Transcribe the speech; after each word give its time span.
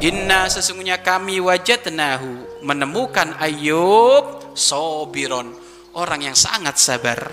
Inna 0.00 0.48
sesungguhnya 0.48 1.04
kami 1.04 1.44
wajadnahu 1.44 2.64
menemukan 2.64 3.36
Ayub 3.36 4.56
sobiron 4.56 5.52
orang 5.92 6.24
yang 6.24 6.32
sangat 6.32 6.80
sabar. 6.80 7.28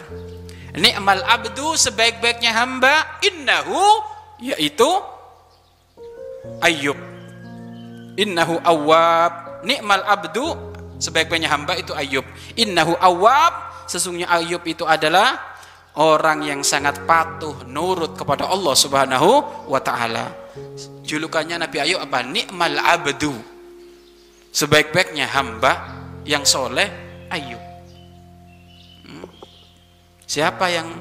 Ni'mal 0.76 1.24
abdu 1.24 1.80
sebaik-baiknya 1.80 2.52
hamba 2.52 3.24
innahu 3.24 3.80
yaitu 4.44 4.84
Ayub. 6.60 7.00
Innahu 8.20 8.60
awab. 8.60 9.64
Ni'mal 9.64 10.04
abdu 10.04 10.52
sebaik-baiknya 11.00 11.48
hamba 11.48 11.80
itu 11.80 11.96
Ayub. 11.96 12.28
Innahu 12.60 13.00
awab 13.00 13.88
sesungguhnya 13.88 14.28
Ayub 14.28 14.62
itu 14.68 14.84
adalah 14.84 15.40
orang 15.96 16.44
yang 16.44 16.62
sangat 16.68 17.00
patuh 17.08 17.64
nurut 17.64 18.20
kepada 18.20 18.44
Allah 18.44 18.76
Subhanahu 18.76 19.30
wa 19.72 19.80
taala. 19.80 20.36
Julukannya 21.08 21.64
Nabi 21.64 21.78
Ayub 21.80 22.04
apa? 22.04 22.20
Nikmal 22.28 22.76
abdu. 22.76 23.32
Sebaik-baiknya 24.52 25.32
hamba 25.32 26.04
yang 26.28 26.44
soleh 26.44 26.92
Ayub. 27.32 27.64
Hmm. 29.08 29.28
Siapa 30.28 30.68
yang 30.68 30.92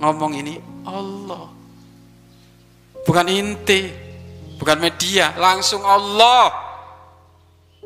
ngomong 0.00 0.32
ini? 0.40 0.56
Allah. 0.88 1.52
Bukan 3.04 3.26
inti, 3.28 3.92
bukan 4.56 4.80
media, 4.80 5.36
langsung 5.36 5.84
Allah. 5.84 6.48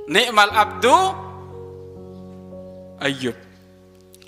Nikmal 0.07 0.55
abdu 0.55 0.97
Ayub. 3.03 3.37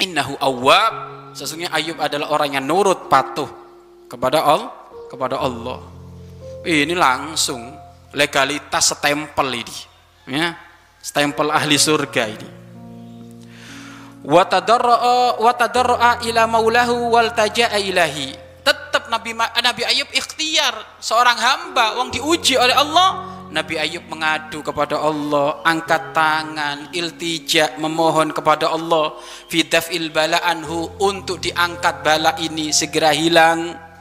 Innahu 0.03 0.35
awwab 0.43 1.13
Sesungguhnya 1.33 1.73
Ayub 1.73 1.97
adalah 1.97 2.29
orang 2.29 2.61
yang 2.61 2.65
nurut 2.69 3.09
patuh 3.09 3.49
kepada 4.09 4.45
Allah, 4.45 4.71
kepada 5.09 5.41
Allah. 5.41 5.81
Ini 6.63 6.95
langsung 6.95 7.75
legalitas 8.15 8.95
stempel 8.95 9.51
ini, 9.51 9.79
ya, 10.31 10.55
stempel 11.03 11.51
ahli 11.51 11.75
surga 11.75 12.25
ini. 12.31 12.49
Ila 16.23 16.43
maulahu 16.47 17.11
wal 17.11 17.35
ilahi. 17.35 18.29
Tetap 18.63 19.11
Nabi 19.11 19.35
Nabi 19.35 19.83
Ayub 19.83 20.07
ikhtiar 20.15 21.03
seorang 21.03 21.35
hamba 21.35 21.99
wong 21.99 22.15
diuji 22.15 22.55
oleh 22.55 22.79
Allah 22.79 23.43
Nabi 23.53 23.77
Ayub 23.77 24.09
mengadu 24.09 24.65
kepada 24.65 24.97
Allah, 24.97 25.61
angkat 25.61 26.17
tangan, 26.17 26.89
iltija, 26.89 27.77
memohon 27.77 28.33
kepada 28.33 28.73
Allah, 28.73 29.13
fidafil 29.53 30.09
bala 30.09 30.41
anhu 30.41 30.89
untuk 30.97 31.37
diangkat 31.37 32.01
bala 32.01 32.33
ini 32.41 32.73
segera 32.73 33.13
hilang. 33.13 33.92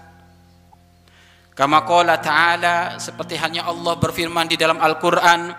Kama 1.51 1.83
qala 1.83 2.15
ta'ala 2.23 2.95
seperti 2.95 3.35
hanya 3.35 3.67
Allah 3.67 3.99
berfirman 3.99 4.47
di 4.47 4.55
dalam 4.55 4.79
Al-Qur'an 4.79 5.51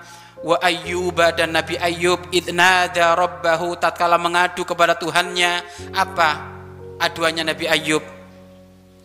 wa 0.42 0.56
ayyuba 0.58 1.36
dan 1.36 1.52
Nabi 1.52 1.76
Ayub 1.76 2.32
idnada 2.32 3.12
rabbahu 3.14 3.78
tatkala 3.78 4.16
mengadu 4.16 4.64
kepada 4.66 4.98
Tuhannya 4.98 5.62
apa 5.94 6.50
aduannya 6.98 7.46
Nabi 7.46 7.68
Ayub 7.68 8.02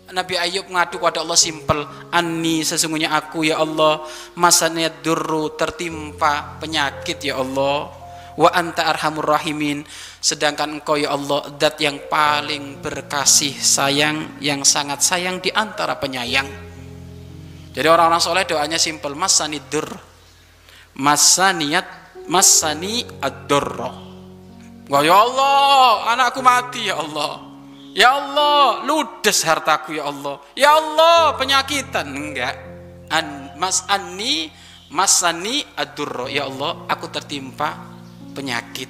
Nabi 0.08 0.40
Ayub 0.40 0.72
ngadu 0.72 1.04
kepada 1.04 1.20
Allah 1.20 1.36
simpel 1.36 1.84
Ani 2.16 2.64
sesungguhnya 2.64 3.12
aku 3.12 3.44
ya 3.44 3.60
Allah 3.60 4.08
Masaniyat 4.40 5.04
durru 5.04 5.52
tertimpa 5.60 6.56
penyakit 6.64 7.20
ya 7.20 7.36
Allah. 7.44 7.92
Wa 8.40 8.56
anta 8.56 8.88
arhamur 8.88 9.28
rahimin 9.28 9.84
Sedangkan 10.24 10.80
engkau 10.80 10.96
ya 10.96 11.12
Allah 11.12 11.52
Dat 11.60 11.76
yang 11.84 12.00
paling 12.08 12.80
berkasih 12.80 13.52
sayang 13.60 14.40
Yang 14.40 14.72
sangat 14.72 15.04
sayang 15.04 15.44
di 15.44 15.52
antara 15.52 16.00
penyayang 16.00 16.67
Jadi 17.78 17.86
orang-orang 17.86 18.18
soleh 18.18 18.42
doanya 18.50 18.82
simpel 18.82 19.14
Masanid 19.14 19.70
dur 19.70 19.86
Masaniyat 20.98 21.86
Masani 22.26 23.06
ad-durra 23.22 23.94
Ya 24.90 25.14
Allah 25.14 26.10
anakku 26.10 26.42
mati 26.42 26.90
ya 26.90 26.98
Allah 26.98 27.48
Ya 27.98 28.14
Allah, 28.14 28.86
ludes 28.86 29.42
hartaku 29.42 29.98
ya 29.98 30.06
Allah. 30.06 30.38
Ya 30.54 30.70
Allah, 30.70 31.34
penyakitan 31.34 32.06
enggak. 32.06 32.54
An, 33.10 33.58
mas 33.58 33.90
anni 33.90 34.54
masani 34.94 35.66
adurro. 35.74 36.30
Ya 36.30 36.46
Allah, 36.46 36.86
aku 36.86 37.10
tertimpa 37.10 37.74
penyakit. 38.38 38.86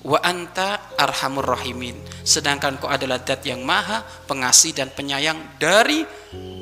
Wa 0.00 0.24
anta 0.24 0.96
arhamur 0.96 1.52
rahimin. 1.52 2.00
Sedangkan 2.24 2.80
kau 2.80 2.88
adalah 2.88 3.20
dat 3.20 3.44
yang 3.44 3.60
maha 3.60 4.00
pengasih 4.24 4.72
dan 4.72 4.88
penyayang 4.88 5.60
dari 5.60 6.08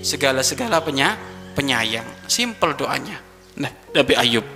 segala-segala 0.03 0.83
penya, 0.83 1.15
penyayang. 1.59 2.07
Simple 2.31 2.79
doanya. 2.79 3.19
Nah, 3.59 3.75
Nabi 3.91 4.15
Ayub. 4.15 4.47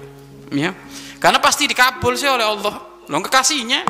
Ya. 0.55 0.71
Karena 1.19 1.43
pasti 1.43 1.67
dikabul 1.67 2.15
sih 2.15 2.31
oleh 2.31 2.47
Allah. 2.47 3.03
Lo 3.11 3.19
kekasihnya 3.19 3.83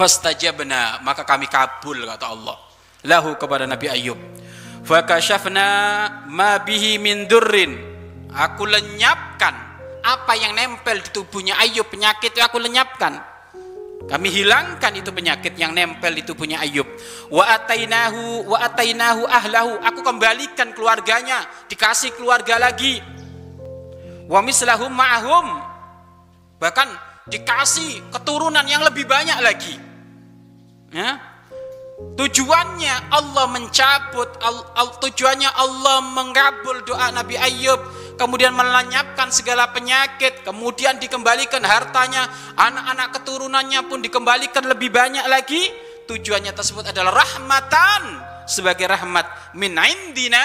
fastajabna 0.00 1.04
maka 1.04 1.28
kami 1.28 1.44
kabul 1.44 2.00
kata 2.08 2.32
Allah 2.32 2.56
lahu 3.04 3.36
kepada 3.36 3.68
Nabi 3.68 3.92
Ayub 3.92 4.16
fakashafna 4.80 5.68
ma 6.24 6.56
bihi 6.64 6.96
min 6.96 7.28
durrin 7.28 7.76
aku 8.32 8.64
lenyapkan 8.64 9.52
apa 10.00 10.32
yang 10.40 10.56
nempel 10.56 11.04
di 11.04 11.10
tubuhnya 11.12 11.60
Ayub 11.60 11.84
penyakit 11.92 12.32
itu 12.32 12.40
aku 12.40 12.56
lenyapkan 12.56 13.20
kami 14.10 14.26
hilangkan 14.26 14.90
itu 14.98 15.14
penyakit 15.14 15.54
yang 15.54 15.70
nempel 15.70 16.10
di 16.10 16.26
tubuhnya 16.26 16.58
Ayub. 16.58 16.86
Wa 17.30 17.46
atainahu 17.54 18.50
wa 18.50 18.58
atainahu 18.58 19.22
ahlahu. 19.22 19.78
Aku 19.86 20.02
kembalikan 20.02 20.74
keluarganya 20.74 21.46
dikasih 21.70 22.18
keluarga 22.18 22.58
lagi. 22.58 22.98
Wa 24.26 24.42
mislahum 24.42 24.90
ma'ahum. 24.90 25.46
Bahkan 26.58 26.88
dikasih 27.30 28.10
keturunan 28.10 28.66
yang 28.66 28.82
lebih 28.82 29.06
banyak 29.06 29.38
lagi. 29.38 29.78
Ya. 30.90 31.22
Tujuannya 32.18 33.14
Allah 33.14 33.46
mencabut, 33.46 34.30
al, 34.42 34.56
al, 34.74 34.88
tujuannya 34.98 35.54
Allah 35.54 36.02
mengabul 36.02 36.82
doa 36.82 37.14
Nabi 37.14 37.36
Ayub, 37.38 37.78
kemudian 38.20 38.52
melenyapkan 38.52 39.32
segala 39.32 39.72
penyakit, 39.72 40.44
kemudian 40.44 41.00
dikembalikan 41.00 41.64
hartanya, 41.64 42.28
anak-anak 42.52 43.16
keturunannya 43.16 43.80
pun 43.88 44.04
dikembalikan 44.04 44.68
lebih 44.68 44.92
banyak 44.92 45.24
lagi. 45.24 45.72
Tujuannya 46.04 46.52
tersebut 46.52 46.92
adalah 46.92 47.24
rahmatan 47.24 48.20
sebagai 48.44 48.84
rahmat 48.84 49.54
min 49.56 49.72
indina 49.78 50.44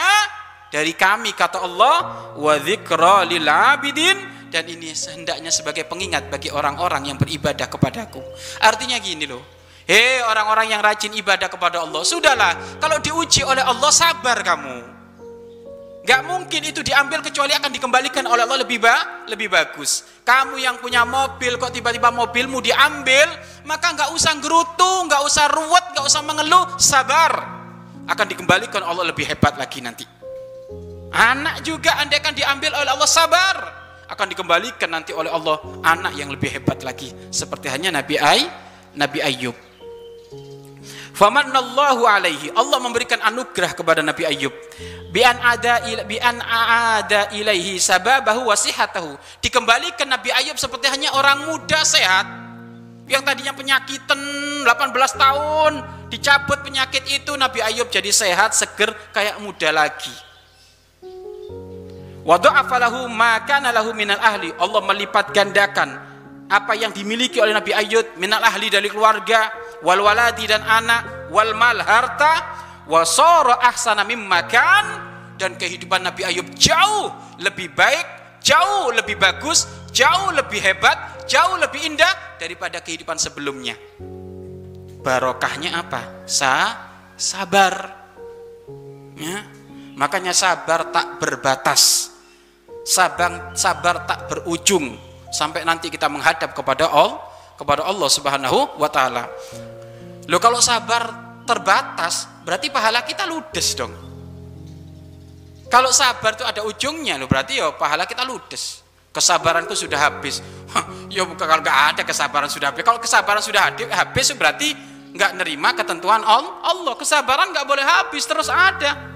dari 0.72 0.94
kami 0.96 1.36
kata 1.36 1.60
Allah 1.60 1.98
wa 2.38 2.54
dzikra 2.56 3.26
lil 3.26 3.44
abidin 3.44 4.14
dan 4.54 4.64
ini 4.70 4.94
hendaknya 4.94 5.50
sebagai 5.50 5.84
pengingat 5.90 6.30
bagi 6.30 6.54
orang-orang 6.54 7.12
yang 7.12 7.18
beribadah 7.20 7.68
kepadaku. 7.68 8.22
Artinya 8.62 8.96
gini 9.02 9.26
loh 9.28 9.56
Hei 9.86 10.18
orang-orang 10.26 10.74
yang 10.74 10.82
rajin 10.82 11.14
ibadah 11.14 11.46
kepada 11.46 11.86
Allah, 11.86 12.02
sudahlah. 12.02 12.82
Kalau 12.82 12.98
diuji 13.06 13.46
oleh 13.46 13.62
Allah, 13.62 13.94
sabar 13.94 14.42
kamu. 14.42 14.95
Gak 16.06 16.22
mungkin 16.22 16.62
itu 16.62 16.86
diambil 16.86 17.26
kecuali 17.26 17.58
akan 17.58 17.74
dikembalikan 17.74 18.30
oleh 18.30 18.46
Allah 18.46 18.62
lebih 18.62 18.78
ba 18.78 19.26
lebih 19.26 19.50
bagus. 19.50 20.06
Kamu 20.22 20.62
yang 20.62 20.78
punya 20.78 21.02
mobil 21.02 21.58
kok 21.58 21.74
tiba-tiba 21.74 22.14
mobilmu 22.14 22.62
diambil, 22.62 23.26
maka 23.66 23.90
nggak 23.98 24.14
usah 24.14 24.38
gerutu, 24.38 25.10
nggak 25.10 25.22
usah 25.26 25.50
ruwet, 25.50 25.86
nggak 25.98 26.06
usah 26.06 26.22
mengeluh, 26.22 26.78
sabar. 26.78 27.34
Akan 28.06 28.30
dikembalikan 28.30 28.86
Allah 28.86 29.10
lebih 29.10 29.26
hebat 29.26 29.58
lagi 29.58 29.82
nanti. 29.82 30.06
Anak 31.10 31.66
juga 31.66 31.98
andai 31.98 32.22
akan 32.22 32.34
diambil 32.38 32.72
oleh 32.78 32.92
Allah 32.94 33.10
sabar, 33.10 33.56
akan 34.06 34.26
dikembalikan 34.30 34.90
nanti 34.94 35.10
oleh 35.10 35.34
Allah 35.34 35.58
anak 35.82 36.14
yang 36.14 36.30
lebih 36.30 36.54
hebat 36.54 36.86
lagi. 36.86 37.10
Seperti 37.34 37.66
hanya 37.66 37.90
Nabi 37.90 38.22
Ay, 38.22 38.46
Nabi 38.94 39.26
Ayub. 39.26 39.58
Famanallahu 41.16 42.04
alaihi. 42.04 42.52
Allah 42.52 42.76
memberikan 42.84 43.24
anugerah 43.24 43.72
kepada 43.72 44.04
Nabi 44.04 44.28
Ayub. 44.28 44.52
Bi'an 45.16 45.40
ada 45.40 45.80
bi'an 46.04 46.44
ada 46.44 47.32
ilaihi 47.32 47.80
sababahu 47.80 48.52
wasihatahu. 48.52 49.16
Dikembalikan 49.40 50.12
Nabi 50.12 50.28
Ayub 50.36 50.60
seperti 50.60 50.92
hanya 50.92 51.16
orang 51.16 51.48
muda 51.48 51.88
sehat. 51.88 52.28
Yang 53.08 53.24
tadinya 53.24 53.54
penyakitan 53.56 54.20
18 54.68 54.92
tahun, 55.16 55.74
dicabut 56.12 56.60
penyakit 56.68 57.08
itu 57.08 57.32
Nabi 57.40 57.64
Ayub 57.64 57.88
jadi 57.88 58.12
sehat, 58.12 58.60
seger 58.60 58.92
kayak 59.16 59.40
muda 59.40 59.72
lagi. 59.72 60.12
Wa 62.28 62.36
dha'afalahu 62.36 63.08
ma 63.08 63.40
kana 63.48 63.72
lahu 63.72 63.96
minal 63.96 64.20
ahli. 64.20 64.52
Allah 64.60 64.84
melipat 64.84 65.32
gandakan 65.32 65.96
apa 66.52 66.76
yang 66.76 66.92
dimiliki 66.92 67.40
oleh 67.40 67.56
Nabi 67.56 67.72
Ayub 67.72 68.20
minal 68.20 68.44
ahli 68.44 68.68
dari 68.68 68.92
keluarga 68.92 69.48
wal 69.80 70.04
waladi 70.04 70.44
dan 70.44 70.60
anak 70.60 71.32
wal 71.32 71.56
mal 71.56 71.80
harta 71.80 72.55
wasara 72.88 73.62
ahsana 73.66 74.06
mimma 74.08 74.40
kan. 74.50 74.86
Dan 75.36 75.60
kehidupan 75.60 76.00
Nabi 76.00 76.24
Ayub 76.24 76.48
jauh 76.56 77.12
lebih 77.44 77.76
baik 77.76 78.40
jauh 78.46 78.94
lebih 78.94 79.18
bagus 79.18 79.66
jauh 79.90 80.30
lebih 80.32 80.62
hebat 80.62 81.26
jauh 81.26 81.58
lebih 81.58 81.82
indah 81.82 82.38
daripada 82.38 82.80
kehidupan 82.80 83.18
sebelumnya. 83.18 83.74
Barokahnya 85.02 85.82
apa? 85.82 86.26
Sa 86.30 86.54
sabar. 87.18 87.74
Ya. 89.18 89.42
Makanya 89.98 90.34
sabar 90.34 90.94
tak 90.94 91.18
berbatas. 91.18 92.14
Sabar 92.86 93.58
sabar 93.58 94.06
tak 94.06 94.30
berujung. 94.30 94.94
Sampai 95.34 95.66
nanti 95.66 95.90
kita 95.90 96.06
menghadap 96.06 96.54
kepada 96.54 96.90
Allah 96.90 97.22
kepada 97.58 97.82
Allah 97.82 98.10
Subhanahu 98.12 98.78
wa 98.78 98.90
taala. 98.92 99.26
Loh 100.30 100.40
kalau 100.42 100.62
sabar 100.62 101.25
terbatas, 101.46 102.28
berarti 102.44 102.74
pahala 102.74 103.06
kita 103.06 103.30
ludes 103.30 103.78
dong. 103.78 103.94
Kalau 105.70 105.90
sabar 105.90 106.38
itu 106.38 106.46
ada 106.46 106.62
ujungnya, 106.62 107.18
loh 107.18 107.26
berarti 107.26 107.58
ya 107.58 107.74
pahala 107.74 108.06
kita 108.06 108.26
ludes. 108.26 108.86
Kesabaranku 109.16 109.74
sudah 109.74 109.98
habis. 109.98 110.44
ya 111.14 111.24
bukan 111.24 111.46
kalau 111.48 111.64
nggak 111.64 111.80
ada 111.96 112.02
kesabaran 112.04 112.52
sudah 112.52 112.76
habis. 112.76 112.84
Kalau 112.84 113.00
kesabaran 113.00 113.40
sudah 113.40 113.72
habis 113.72 114.28
berarti 114.36 114.76
nggak 115.16 115.32
nerima 115.40 115.72
ketentuan 115.72 116.20
Allah. 116.22 116.94
Kesabaran 117.00 117.56
nggak 117.56 117.66
boleh 117.66 117.86
habis 117.88 118.28
terus 118.28 118.52
ada 118.52 119.16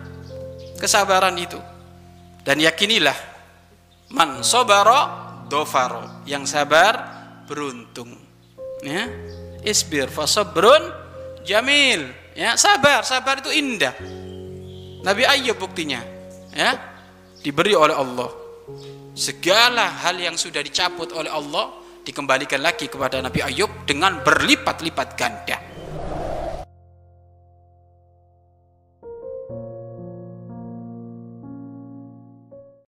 kesabaran 0.79 1.35
itu. 1.35 1.59
Dan 2.47 2.63
yakinilah 2.63 3.15
man 4.15 4.41
sobaro 4.41 5.29
dofaro 5.51 6.23
yang 6.25 6.45
sabar 6.45 7.19
beruntung 7.45 8.13
ya 8.85 9.09
isbir 9.65 10.07
fasabrun 10.07 10.81
jamil 11.43 12.13
ya 12.39 12.55
sabar 12.55 13.03
sabar 13.03 13.43
itu 13.43 13.51
indah. 13.51 13.91
Nabi 15.03 15.27
Ayub 15.27 15.59
buktinya 15.59 15.99
ya. 16.55 16.79
Diberi 17.43 17.75
oleh 17.75 17.95
Allah. 17.95 18.31
Segala 19.15 19.91
hal 20.07 20.15
yang 20.15 20.39
sudah 20.39 20.63
dicabut 20.63 21.11
oleh 21.11 21.27
Allah 21.27 21.75
dikembalikan 22.07 22.63
lagi 22.63 22.87
kepada 22.87 23.19
Nabi 23.19 23.43
Ayub 23.43 23.83
dengan 23.83 24.23
berlipat-lipat 24.23 25.07
ganda 25.19 25.68